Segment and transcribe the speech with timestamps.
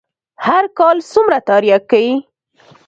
[0.45, 2.13] هر کال څومره ترياک کيي.